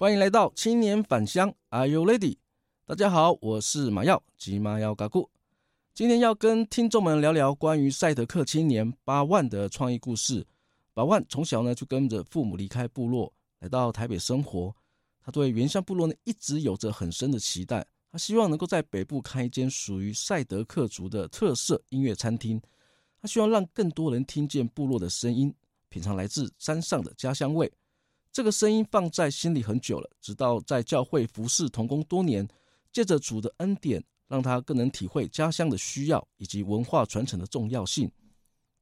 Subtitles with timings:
[0.00, 2.38] 欢迎来到青年返乡，Are you ready？
[2.86, 5.28] 大家好，我是马耀吉马耀嘎古。
[5.92, 10.46] 今天要跟听众们聊聊关于赛德克青年巴万的创意故事。
[10.94, 14.74] 八万从小呢就跟着父母离开部落，来到台北生活。
[15.22, 22.58] 他对原乡部落呢一直有着很深的期待，他希望能够在北部开一间属于赛德克族的特色音乐餐厅。
[23.20, 25.54] 他希望让更多人听见部落的声音，
[25.90, 27.70] 品尝来自山上的家乡味。
[28.32, 32.46] 这个声音放在心里很久了，直到在教会服侍同工多年，
[32.92, 38.10] 借着主的恩典，让他更能体会家乡的需要以及文化传承的重要性。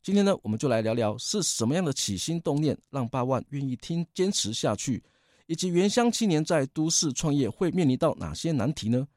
[0.03, 5.03] 今天呢，我们就来聊聊是什么样的起心动念，让八万愿意听坚持下去，
[5.47, 9.09] 以及原乡青年在都市创业会面临到哪些难题呢？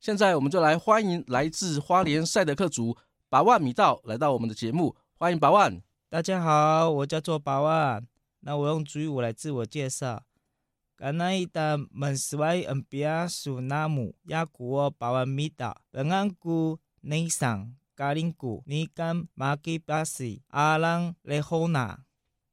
[0.00, 2.96] 现在我们就来欢迎来自花莲赛德克族
[3.28, 5.82] 八万米道来到我们的节目，欢迎八万。
[6.08, 8.13] 大家好，我叫做八万。
[8.46, 10.22] 那我用族语我来自我介绍。
[10.96, 22.04] 甘那伊达门斯外恩比亚苏纳姆亚古尔巴万米达本安古内桑嘎林古尼甘马基巴西阿朗雷后纳。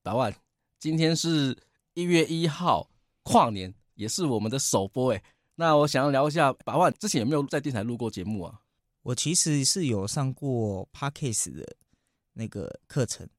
[0.02, 0.34] 巴万，
[0.80, 1.56] 今天是
[1.94, 2.90] 一月一号
[3.24, 5.22] 跨年，也是我们的首播诶。
[5.56, 8.62] 那我想要聊一下，巴万之前有没有在电台录过节目啊？
[9.04, 11.76] 我其实是有上过 Podcast 的
[12.34, 13.30] 那个课程。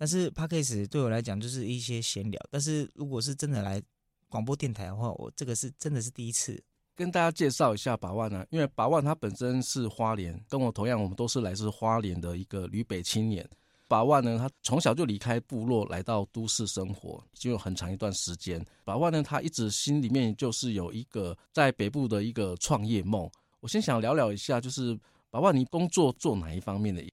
[0.00, 3.82] 但是 Podcast 对我来讲就是一些闲聊，但是如果是真的来
[4.30, 6.58] 广播电台的话，我这个是真的是第一次
[6.96, 13.46] 跟大家介绍一下八万呢，因为八万他本身是花莲，跟我同样，我们都是来自花莲的一个旅北青年。
[13.88, 18.64] 八万呢，他从小就离开部落来到都市生活，已经有很长一段时间。
[18.84, 23.30] 八万呢，他一直心里面就是有一个在北部的一个创业梦。
[23.60, 24.98] 我先想聊聊一下，就是
[25.28, 27.04] 八万你工作做哪一方面的？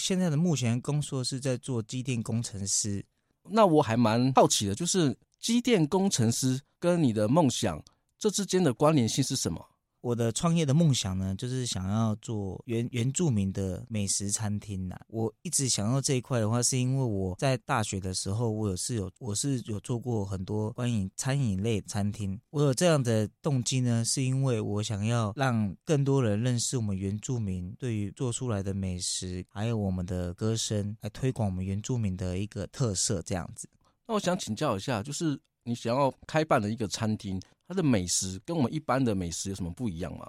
[0.00, 3.04] 现在的目前工作是在做机电工程师，
[3.50, 7.82] 那我还蛮好奇的，就是机电工程师跟你的梦想
[8.18, 9.64] 这之间的关联性是什么？
[10.00, 14.98] 我的创业的梦想呢，就是想要做原原住民的美食餐厅呐。
[15.08, 22.40] 我一直想要这一块的话，是因为我在大学的时候，我有是有我是有做过很多关于餐饮类餐厅。
[22.50, 33.20] 我有这样的动机呢，是因为我想要让更多人认识我们原住民对于做出来的美食，还有我们的歌声，来推广我们原住民的一个特色。
[33.22, 33.68] 这样子。
[34.06, 37.40] 那我想请教一下，就是你想要开办的一个餐厅。
[37.70, 40.28] 它的美食跟我们一般的美食有什么不一样吗？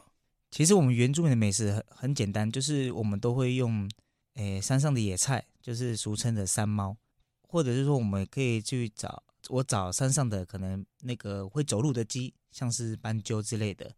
[0.52, 3.90] 其实我们原住民的美食很很简单，就是我们都会用，
[4.36, 6.96] 诶、欸、山上的野菜，就是俗称的山猫，
[7.42, 13.92] 或者是说我们可以去找我找山上的可能那个会走路的鸡，像是斑鸠之类的。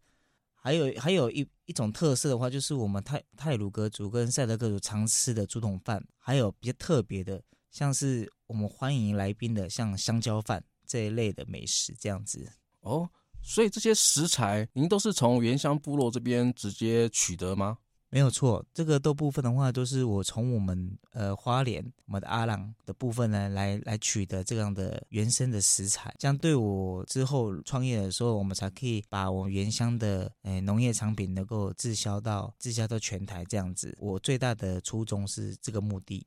[0.54, 12.50] 还有还有一一种特色的话，就是我们泰泰鲁格族跟赛德克族常吃的竹筒饭，还有比较特别的，像是我们欢迎来宾的像香蕉饭这一类的美食这样子
[12.80, 13.10] 哦。
[13.44, 17.76] 所以这些食材您都是从原乡部落这边直接取得吗？
[18.08, 33.92] 没有错，这个豆部分的话都是我从我们呃花莲我们的阿朗的部分呢来来取得这样的原生的食材，这样对我之后创业的时候，我们才可以把我们原乡的呃农业产品能够滞销到滞销到全台这样子。
[34.00, 36.24] 我最大的初衷是这个目的，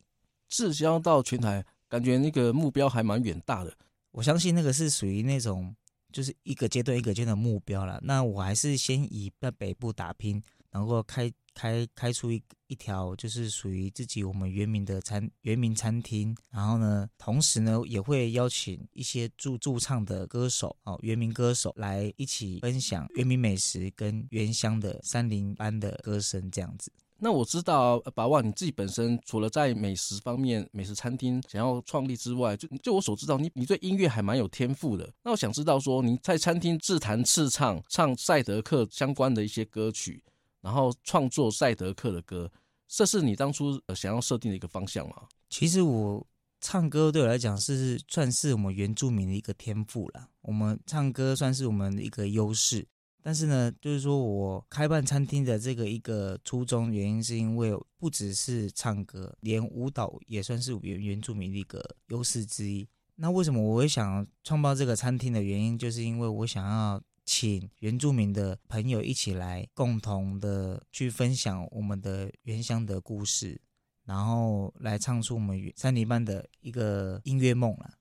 [0.49, 3.73] 滞销到全台，感觉那个目标还蛮远大的。
[4.11, 5.73] 我相信那个是属于那种。
[6.17, 7.99] 就是一个阶段一个阶段的目标了。
[8.03, 10.41] 那我还是先以在北部打拼，
[10.71, 16.35] 然后开开开出一一条就是属于自己我们原民的餐原民餐厅。
[16.49, 26.91] 然后呢，同时呢也会邀请一些驻驻唱的歌手哦，原民歌手来一起分享原民美食跟原乡的山林般的歌声这样子。
[27.19, 35.11] 那我知道，巴万你自己本身除了在美食方面、美食餐厅想要创立之外，就就我所知道，你你对音乐还蛮有天赋的。
[35.23, 40.23] 那我想知道说，你在餐厅自弹自唱，唱赛德克相关的一些歌曲，
[40.61, 42.51] 然后创作赛德克的歌，
[42.87, 45.23] 这是你当初呃想要设定的一个方向吗？
[45.49, 46.25] 其实我
[46.61, 50.27] 唱歌对我来讲是算是我们原住民的一个天赋啦。
[50.41, 52.87] 我们唱歌算是我们的一个优势。
[53.27, 62.87] 但是呢，就是说我开办餐厅的这个一个初衷原因，是因为不只是唱歌，连舞蹈也算是原原住民的一个优势之一。
[63.15, 73.59] 那为什么我会想创办这个餐厅的原因，就是因为我想要请原住民的朋友一起来，共同的去分享我们的原乡的故事，
[74.05, 77.95] 然后来唱出我们三里半的一个音乐梦了。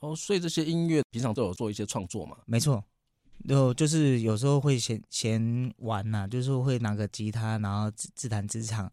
[0.00, 2.38] 哦，所以这些音乐平常都有做一些创作嘛？
[2.46, 2.82] 没错，
[3.48, 8.90] 就就是有时候会闲闲玩呐、就是会拿个吉他，然后自自弹自唱，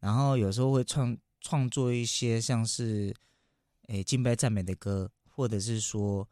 [0.00, 3.14] 然后有时候会创创作一些像是
[3.88, 6.28] 诶敬拜赞美的歌，或者是说。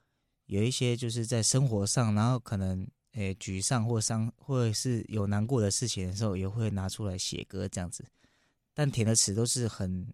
[0.46, 8.04] 有一些就是在生活上，然后可能诶沮丧或伤，或者是有难过的事情的时候，也会拿出来写歌这样子。
[8.74, 10.06] 但填的词都是很，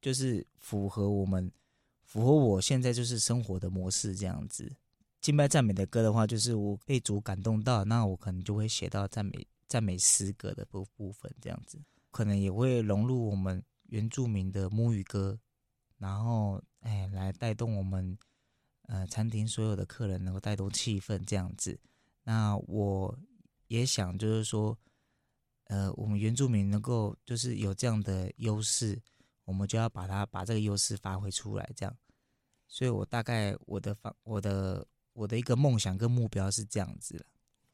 [0.00, 1.50] 就是符合我们，
[2.04, 4.72] 符合我现在就是生活的模式这样子。
[5.24, 11.80] 敬拜赞美的歌的话，就是我被主感动到，那我可能就会写到赞美赞美诗歌的部部分这样子，
[12.10, 15.38] 可能也会融入我们原住民的母语歌，
[15.96, 18.18] 然后哎来带动我们。
[18.86, 21.80] 呃，餐厅所有的客人能够带动气氛这样子，
[22.22, 23.18] 那我
[23.68, 24.78] 也想就是说，
[25.68, 29.00] 呃，我们原住民能够就是有这样的优势，
[29.46, 31.96] 我们就要把它把这个优势发挥出来，这样。
[32.68, 37.24] 所以我大概我的方我的我的一个梦想跟目标是这样子了。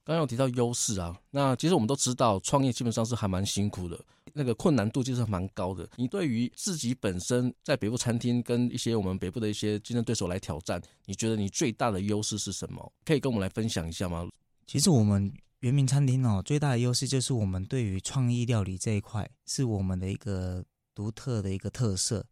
[0.02, 4.02] 刚刚有提到优势啊，那其实我们都知道，创业基本上是还蛮辛苦的，
[4.32, 5.88] 那个困难度其实蛮高的。
[5.96, 12.92] 你对于自己本身在北部餐厅跟一些我们北部的一些竞争对手来挑战，你觉得你最大的优势是什么？
[13.04, 14.28] 可以跟我们来分享一下吗？
[14.66, 20.64] 其实我们原民餐厅哦，最大的优势就是我们对于创意料理这一块是我们的一个
[20.94, 22.24] 独特的一个特色。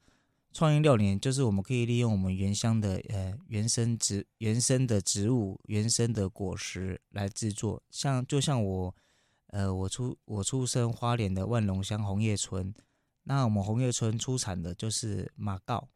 [0.59, 8.93] 创意料理就是我们可以利用我们原乡的呃原生植原生的植物原生的果实来制作，像就像我
[9.51, 12.75] 呃我出我出生花莲的万隆乡红叶村，
[13.23, 15.89] 那我们红叶村出产的就是马告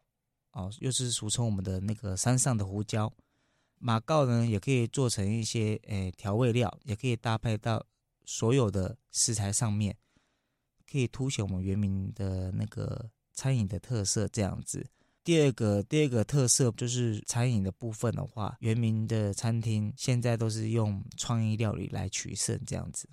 [0.53, 3.11] 哦，又是俗称我们的那个山上的胡椒。
[3.79, 7.85] 马告呢也可以做成一些呃调味料，也可以搭配到
[8.23, 9.97] 所有的食材上面，
[10.89, 13.11] 可以凸显我们原民的那个。
[13.33, 14.85] 餐饮的特色这样子，
[15.23, 23.07] 第二个第二个特色就是餐饮的部分的话，原民的餐厅现在都是用创意料理来取胜这样子。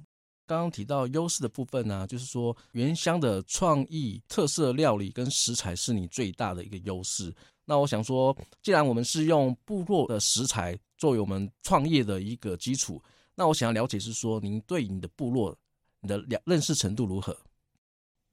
[0.46, 7.32] 刚刚提到优势的部分呢、就是说原乡的创意特色料理跟食材是你最大的一个优势。
[7.64, 13.00] 那我想说，既然我们是用部落的食材作为我们创业的一个基础，
[13.36, 15.56] 那我想要了解是说，您对你的部落
[16.00, 17.36] 你的了认识程度如何？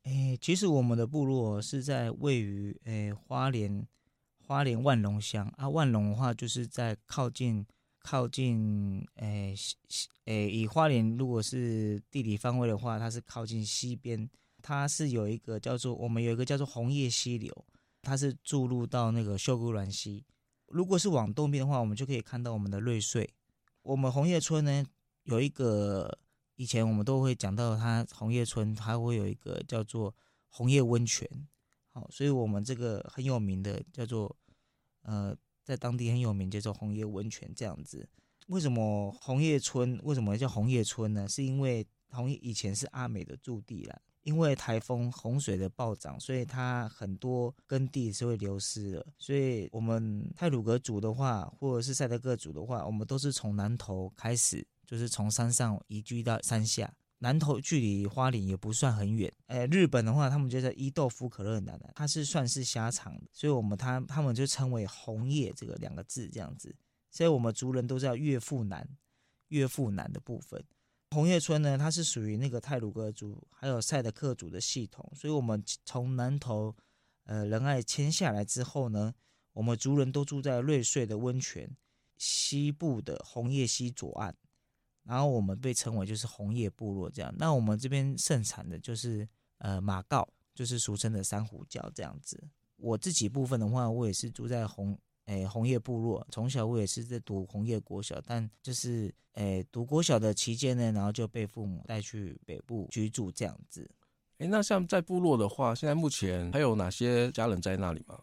[0.08, 3.86] 诶，其实我们的部落是在位于诶花莲
[4.40, 7.66] 花莲万隆乡啊，万隆的话就是在靠近
[8.00, 9.54] 靠近诶
[10.24, 14.30] 诶，以花莲如果是地理方位的话，它是靠近西边，
[14.62, 17.66] 它是有一个叫做我们有一个叫做红叶溪流，
[18.02, 20.24] 它是注入到那个秀姑峦溪。
[20.68, 23.30] 如果是往东边的话，我们就可以看到我们的瑞穗。
[23.82, 24.86] 我们红叶村呢
[25.24, 26.18] 有一个。
[26.58, 30.14] 以前我们都会讲到，它红叶村它会有一个叫做
[30.50, 31.30] 红叶温泉，
[31.94, 34.36] 好，所以我们这个很有名的叫做，
[35.04, 38.10] 呃，在当地很有名叫做红叶温泉这样子。
[38.48, 41.28] 为什么红叶村为什么叫红叶村呢？
[41.30, 49.06] 是因为红叶以前是阿美的驻地啦，因为台风洪水的暴涨，所以它很多耕地是会流失的。
[49.20, 54.66] 所以我们泰鲁格族的话，或者是赛德克族的话，我们都是从南投开始。
[54.88, 59.32] 就是从山上移居到山下，南投距离花莲也不算很远。
[59.48, 66.74] 诶，日本的话，他们就在伊豆福可乐南，它是算是狭长的，所以我们他他们就称为红叶这个两个字这样子。
[67.12, 68.88] 所以我们族人都叫岳父南，
[69.50, 70.64] 岳父南的部分。
[71.12, 76.76] 红叶村呢，它是属于那个泰鲁阁族还有赛德克族的系统，所以我们从南投
[77.24, 79.14] 呃仁爱迁下来之后呢，
[79.54, 81.76] 我们族人都住在瑞穗的温泉
[82.18, 84.36] 西部的红叶溪左岸。
[85.08, 89.28] 然后我们被称为就是红叶部落这样，那我们这边盛产的就是
[89.60, 92.44] 呃马告，就是俗称的珊瑚礁这样子。
[92.76, 103.90] 我自己部分的话，我也是住在红诶、红叶部落，从小我也是在读红叶国小，但就是诶、读国小的期间呢，然后就被父母带去北部居住这样子。
[104.38, 108.20] 诶，那像在部落的话，现在目前还有哪些家人在那里吗？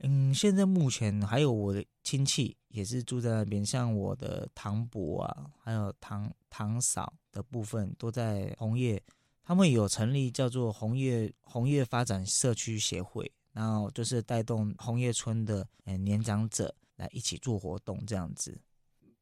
[0.00, 9.02] 嗯，现在目前还有我的亲戚也是住在那边，像我的堂伯啊，还有堂堂嫂的部分都在红叶，
[9.42, 18.56] 他们有成立叫做红叶红叶发展社区协会，然后就是带动红叶村的嗯年长者来一起做活动这样子。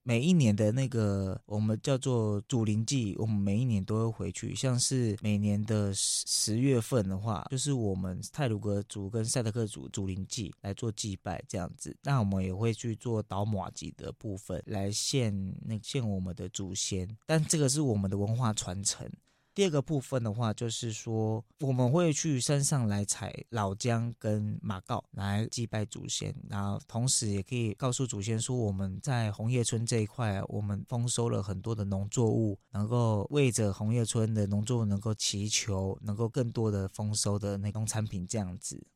[0.09, 4.55] 每一年的那个我们叫做祖灵祭，我们每一年都会回去。
[4.55, 11.97] 像是每年的十十月份的话，就是我们泰鲁格族跟赛特克族祖灵祭来做祭拜这样子。
[12.05, 15.35] 那我们也会去做倒马祭的部分来献
[15.65, 19.11] 那献我们的祖先，但这个是我们的文化传承。
[19.57, 38.87] 第二个部分的话，就是说我们会去山上来采老姜跟马告来祭拜祖先，然后同时也可以告诉祖先说，我们在红叶村这一块，我们丰收了很多的农作物，能够为着红叶村的农作物能够祈求，能够更多的丰收的那农产品这样子。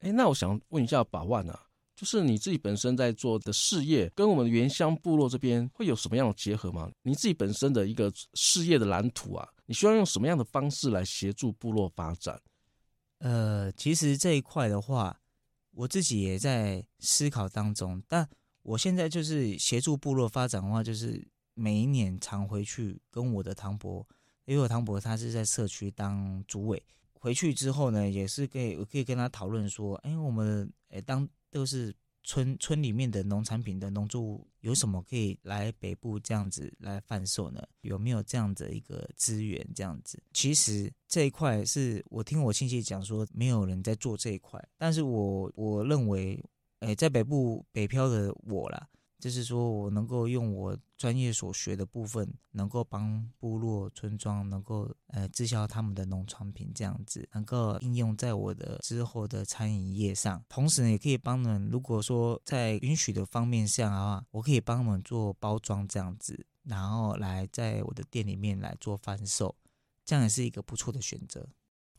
[0.00, 1.66] 哎，那我想问一下把万啊。
[1.94, 6.90] 就是你自己本身在做的事业，跟我们原乡部落这边会有什么样的结合吗？
[7.02, 12.40] 你自己本身的一个事业的蓝图啊，你需要用什么样的方式来协助部落发展？
[13.18, 15.20] 呃，其实这一块的话，
[15.70, 18.02] 我自己也在思考当中。
[18.08, 18.28] 但
[18.62, 24.06] 我现在就是协助部落发展的话，就是每一年常回去跟我的堂伯，
[24.44, 31.28] 因为我堂伯他是在社区当主委，回去之后呢，也是可以我可以跟他讨论说，哎，我们哎当。
[31.54, 31.94] 都是
[32.24, 37.62] 村村里面的农产品的农作物，有什么可以来北部这样子来贩售呢？
[37.82, 39.64] 有没有这样的一个资源？
[39.74, 46.42] 这样子，其实这一块是我听我亲戚讲说，没有人在做这一块，但是我我认为，
[46.80, 48.88] 哎，在北部北漂的我啦。
[49.20, 69.54] 就是说我能够用我专业所学的部分，能够帮部落村庄能够呃滞销他们的农产品，这样子能够应用在我的之后的餐饮业上，同时呢也可以帮他们，如果说在允许的方面上的话，我可以帮他们做包装这样子，然后来在我的店里面来做贩售，
[70.06, 71.46] 这样也是一个不错的选择。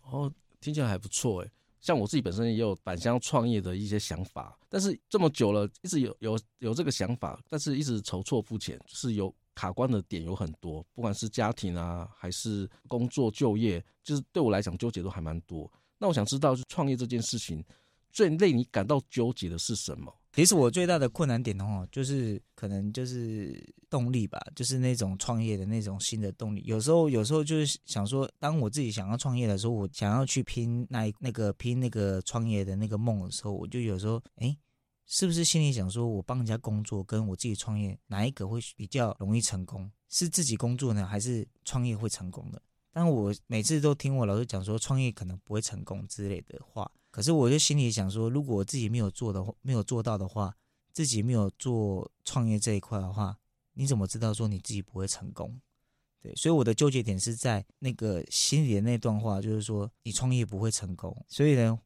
[0.02, 1.52] 哦，听起来还不错诶。
[1.86, 15.72] 像我自己本身也有返乡创业的一些想法，但是这么久了，一直有有有这个想法，但是一直筹措不前，是有卡关的点有很多，不管是家庭啊，还是工作就业，就是对我来讲纠结都还蛮多。
[16.00, 17.64] 那我想知道，就创业这件事情，
[18.12, 20.12] 最令你感到纠结的是什么？
[20.36, 26.62] 其实我最大的困难点的话，就是可能就是动力吧，就是那种创业的那种新的动力。
[26.66, 34.54] 有时候，有时候就是想说，当我自己想要创业的时候，我想要去拼那那个拼那个创业的那个梦的时候，我就有时候，哎，
[35.06, 39.90] 是不是心里想说，我帮人家工作跟我自己创业，哪一个会比较容易成功？
[40.10, 42.62] 是自己工作呢，还是创业会成功的？
[42.92, 46.92] 但我每次都听我老师讲说，创业可能不会成功之类的话。
[47.16, 50.54] 可是我就心里想说，如果我自己没有做的话，没有做到的话，
[50.92, 53.38] 自己没有做创业这一块的话，
[53.72, 55.58] 你怎么知道说你自己不会成功？
[56.22, 61.16] 对，所以我的纠结点是在那个心里的那段话，就是说你创业不会成功。
[61.30, 61.80] 所以呢，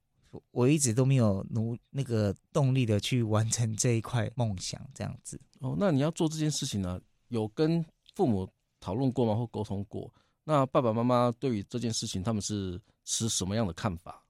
[0.50, 5.39] 我一直都没有努那个动力的去完成这一块梦想，这样子。
[5.59, 9.36] 哦，那你要做这件事情呢，有跟父母讨论过吗？
[9.36, 10.12] 或沟通过？
[10.43, 14.25] 那爸爸妈妈对于这件事情，他们是持什么样的看法？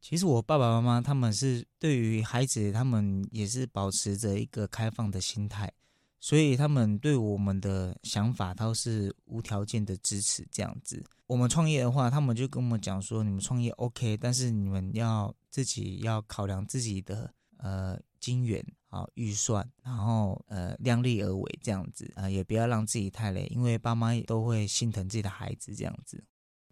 [0.00, 5.70] 其实我爸爸妈妈他们是对于孩子，他们也是保持着一个开放的心态，
[6.18, 11.04] 所以他们对我们的想法都是无条件的支持这样子。
[11.26, 26.24] 我们创业的话，他们就跟我们讲说，你们创业 OK，但是你们要自己要考量自己的呃金源啊预算，然后呃量力而为这样子啊，也不要让自己太累，因为爸妈都会心疼自己的孩子这样子。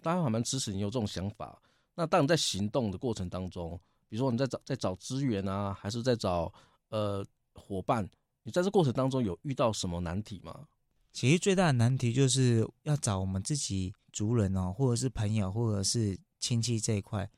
[0.02, 1.60] 大家还蛮支持你有这种想法。
[1.98, 3.76] 那当你在行动的过程当中，
[4.08, 6.52] 比如说你在找在找资源啊，还是在找
[6.90, 8.08] 呃伙伴，
[8.44, 10.68] 你在这过程当中有遇到什么难题吗？
[11.12, 17.28] 其实最大的难题就是要找我们自己族人哦，或者是朋友，或者是亲戚这一块，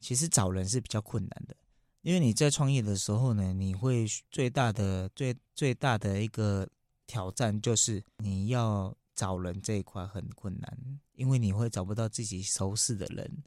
[0.00, 1.54] 其实找人是比较困难的，
[2.02, 6.68] 因为你在创业的时候呢，你会最大的最最大的一个
[7.06, 13.44] 挑战就是你要找人这一块很困难，因为你会找不到自己熟悉的人。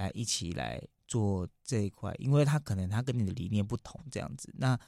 [0.00, 4.52] 来一起来做这一块，因为他可能他跟你的理念不同，这样子。
[4.56, 4.78] 那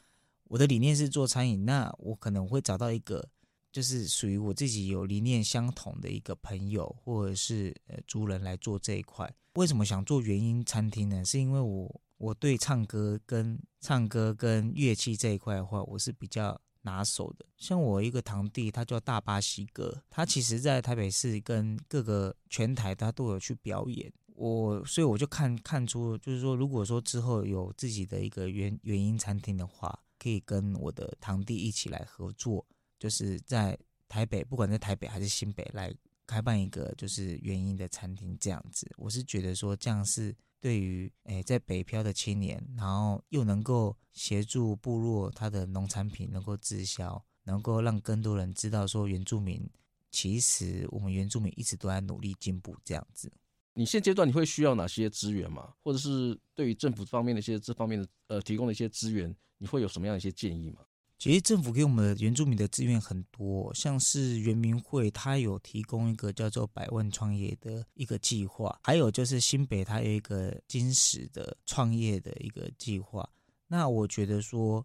[0.44, 3.28] 我的理念是做餐饮，那我可能会找到一个
[3.70, 9.32] 就是属于我自己有理念相同的一个朋友，或者是呃族人来做这一块。
[9.54, 11.24] 为什么想做原音餐厅呢？
[11.24, 17.46] 是因为我我对唱歌跟唱歌跟乐器这一块的话，我是比较拿手的。
[17.56, 24.12] 像我一个堂弟，他叫大巴西哥，他其实在台北市跟各个全台他都有去表演。
[24.42, 32.66] 我所以我就看看出，就是说，如果说之后有自己的一个原原音餐厅的话，可以跟我的堂弟一起来合作，
[32.98, 35.94] 就是在台北，不管在台北还是新北，来
[36.26, 38.90] 开办一个就是原音的餐厅这样子。
[38.96, 49.70] 我是觉得说，这样是对于诶在北漂的青年，然后又能够协助部落他的农产品能够滞销，能够让更多人知道说原住民，
[50.10, 53.30] 其实我们原住民一直都在努力进步这样子。
[53.74, 55.72] 你现阶段你会需要哪些资源吗？
[55.82, 60.80] 或者是对于政府方面的一些这方面的呃提供的一些资源，你会有什么样的一些建议吗？
[61.18, 73.26] 其实政府给我们的原住民的资源很多，像是原民会，它有提供一个叫做百万创业的一个计划，还有就是新北它有一个金石的创业的一个计划。
[73.68, 74.84] 那我觉得说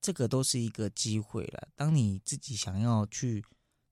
[0.00, 1.68] 这个都是一个机会了。
[1.74, 3.42] 当你自己想要去。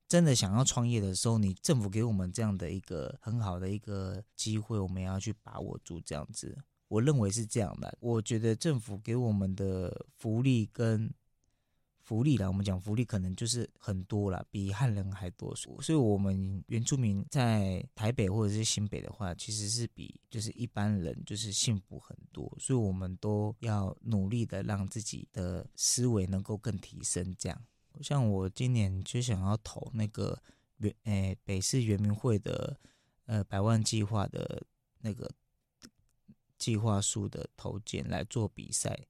[0.09, 6.01] 真的想要创业的时候，你政府给我们这样的一个很好的一个机会，我们要去把握住。
[6.01, 6.57] 这样子，
[6.89, 7.97] 我认为是这样的。
[8.01, 11.13] 我觉得政府给我们的福利跟
[11.99, 15.53] 福利啦，我们讲福利可能就是很多啦，比汉人还多。
[15.57, 22.57] 所以，我们原住民在台北或者是新北的话，其实是比就是一般人就是幸福很多。
[22.61, 27.61] 所以，我们都要努力的让自己的思维能够更提升，这样。
[28.03, 30.43] 像我今年就想要投那个
[30.79, 32.79] 原诶北市原民会的
[33.25, 34.63] 呃百万计划的
[35.01, 35.31] 那个
[36.59, 39.07] 计划书的投件来做比赛。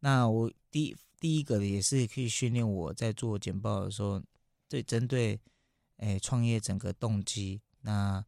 [0.00, 4.22] 那我第第一个也是可以训练我在做简报的时候，
[4.68, 5.40] 对针对
[5.98, 8.24] 诶创业整个动机，那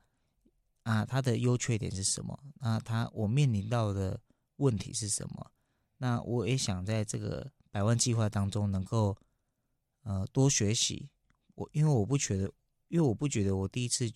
[0.84, 2.38] 啊它的优缺点是什么？
[2.60, 4.20] 那它我面临到的
[4.56, 5.50] 问题是什么？
[5.98, 9.16] 那我也想在这个百万计划当中能够。
[10.06, 11.08] 呃，多学习。
[11.56, 12.44] 我因为我不觉得，
[12.86, 14.08] 因为我不觉得我第一次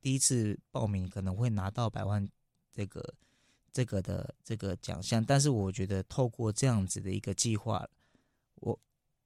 [0.00, 2.28] 第一次报名可能会拿到百万
[2.72, 3.14] 这个
[3.72, 7.88] 这个的这个奖项，但是我觉得透过这样子的一个计划，
[8.54, 8.78] 我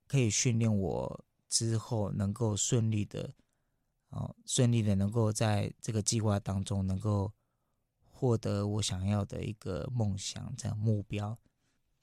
[0.06, 3.34] 可以训练我之后能够顺利的，
[4.08, 7.30] 哦，顺利的能够在这个计划当中能够
[8.10, 11.36] 获得我想要的一个梦想，这样目标。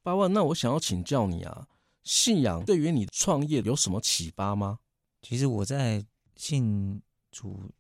[0.03, 1.67] 八万，那我想要请教你啊。
[2.03, 4.79] 信仰对于你创业有什么启发吗？
[5.21, 6.03] 其实我在
[6.35, 6.99] 信
[7.31, 7.71] 主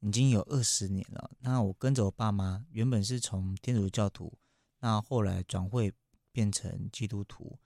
[0.00, 1.30] 已经有二十年了。
[1.40, 4.38] 那我跟着我爸妈，原本是从天主教徒，
[4.80, 5.92] 那后来转会
[6.32, 7.58] 变成基督徒。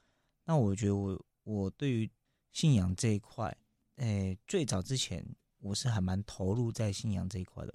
[0.45, 2.11] 那我觉得我我对于
[2.51, 3.57] 信仰这一块，
[3.97, 5.25] 诶，最早之前
[5.61, 7.73] 我是还蛮投入在信仰这一块的。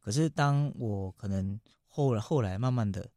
[0.00, 3.08] 可是当我可能后来后来慢慢的、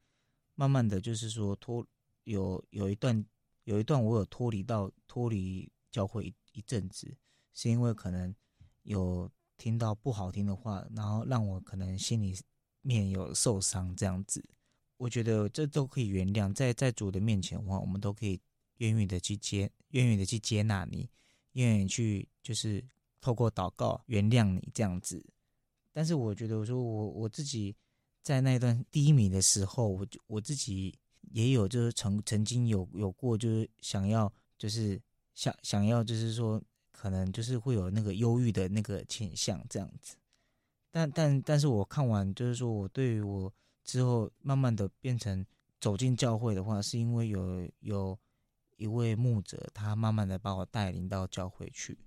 [0.54, 1.84] 慢慢的就是说脱
[2.26, 3.26] 有有一段。
[3.66, 7.16] 有一段我有脱离到脱离教会一一阵子，
[7.54, 8.34] 是因为可能
[8.84, 12.36] 有听到不好听的话，然后让我可能心里
[12.82, 14.44] 面有受伤这样子。
[14.98, 18.40] 我觉得这都可以原谅，在在主的面前的话，我们都可以
[18.78, 21.10] 愿意的去接，愿意的去接纳你，
[21.54, 22.84] 愿意去就是
[23.22, 25.24] 透过祷告原谅你这样子。
[25.94, 27.76] 但是我觉得我说我我自己
[28.22, 30.98] 在那段低迷的时候，我就我自己。
[31.32, 35.00] 也有，就是曾曾经有有过，就是想要，就是
[35.36, 36.62] 想想要，就是说，
[36.92, 40.16] 可能就是会有那个忧郁的那个倾向这样子。
[40.92, 45.46] 但但但是我看完，就是说我对于我之后慢慢的变成
[45.80, 48.18] 走进教会的话，是因为有有
[48.78, 51.98] 一位牧者，他慢慢的把我带领到教会去，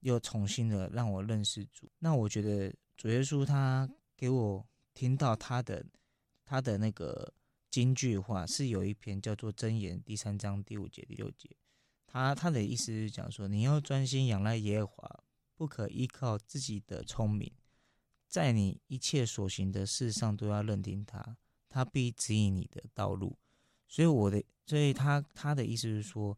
[0.00, 1.88] 又重新的让我认识主。
[1.98, 5.84] 那我觉得主耶稣他给我听到他的
[6.44, 7.32] 他的那个。
[7.70, 11.48] 金句话是有一篇叫做《箴言》第三章第五节第六节，
[12.04, 17.52] 他他的意思是讲说，你要专心仰赖耶和华，不可依靠自己的聪明，
[18.26, 21.36] 在你一切所行的事上都要认定他，
[21.68, 23.38] 他必指引你的道路。
[23.86, 26.36] 所以我的，所以他他的意思是说，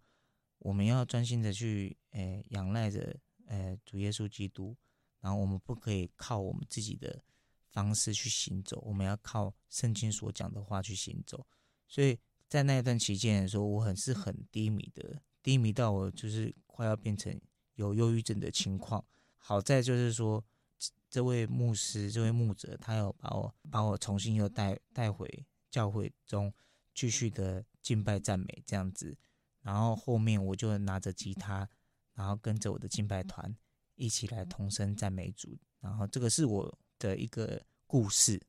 [0.59, 4.77] 我们要专心的去诶仰赖着诶主耶稣基督，
[5.21, 7.23] 然后我们不可以靠我们自己的。
[7.73, 11.47] 方式去行走，我们要靠圣经所讲的话去行走。
[11.89, 17.41] 所以在那一段期间的时候，我很是很低迷的，低迷到我就是快要变成
[17.77, 19.03] 有忧郁症的情况。
[19.39, 20.45] 好在就是说，
[21.09, 26.53] 这位牧师、这位牧者，他有把我把我重新又带带回教会中，
[26.95, 29.17] 继续的敬拜赞美这样子。
[29.63, 31.67] 然后后面我就拿着吉他，
[32.13, 33.57] 然后跟着我的敬拜团
[33.95, 35.59] 一起来同声赞美主。
[35.81, 36.79] 然后这个是我。
[37.03, 38.41] 的一个故事。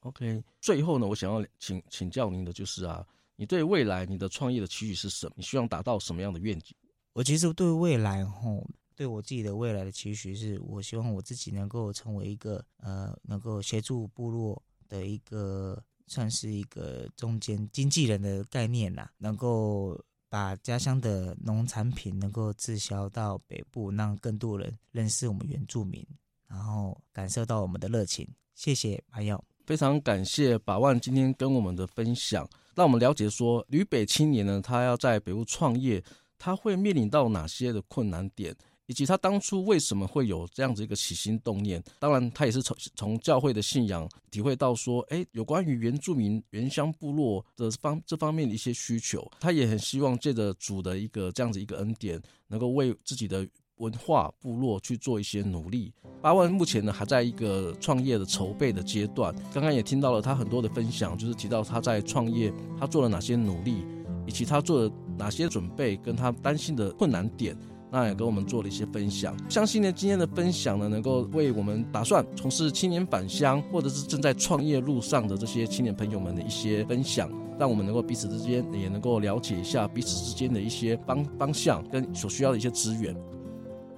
[0.00, 5.34] OK，最后呢，我想要请请教您的就是啊，你对未来你的创业的期许是什么？
[5.36, 6.74] 你希望达到什么样的愿景？
[7.12, 19.98] 我其实对未来吼，对我自己的未来的期许是，我希望我自己能够成为一个呃，能够协助部落的一个，算是一个中间经纪人的概念啦，能够
[20.28, 26.06] 把家乡的农产品能够滞销到北部，让更多人认识我们原住民。
[26.48, 36.02] 然后感受到我们的热情，谢谢马耀，非常感谢百万今天跟我们的分享，让我们了解说旅北青年呢，他要在北部创业，
[36.38, 38.54] 他会面临到哪些的困难点，
[38.86, 41.82] 以及他当初为什么会有这样子一个起心动念。
[41.98, 53.48] 当然，他也是从从教会的信仰体会到说，哎，有关于原住民原乡部落的方这方面的一些需求，他也很希望借着主的一个这样子一个恩典，能够为自己的。
[53.78, 55.92] 文化部落去做一些努力。
[56.20, 59.34] 八万目前呢还在一个创业的筹备的阶段。
[59.52, 63.84] 刚刚也听到了他很多的分享，就是提到他在创业，他做了哪些努力，
[64.26, 67.54] 以及他做了哪些准备，跟他担心的困难点，
[67.90, 69.36] 那也跟我们做了一些分享。
[69.50, 83.14] 相信呢今天的分享呢，能够为我们打算从事青年返乡或者是正在创业路上的这些青年朋友们的一些分享，让我们能够彼此之间也能够了解一下彼此之间的一些方方向跟所需要的一些资源。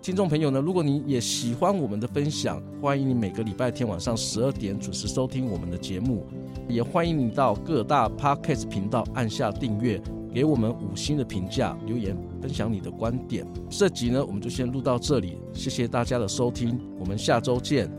[0.06, 6.24] 听众朋友呢，如果你也喜欢我们的分享，欢迎你每个礼拜天晚上十二点准时收听我们的节目，
[6.68, 10.00] 也欢迎你到各大 Podcast 频道按下订阅，
[10.32, 13.44] 给我们五星的评价，留言分享你的观点。
[13.68, 17.90] 这集呢，我们就先录到这里，谢谢大家的收听，我们下周见，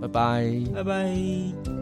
[0.00, 1.75] 拜拜，拜拜。